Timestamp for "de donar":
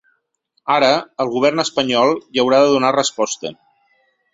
2.67-2.95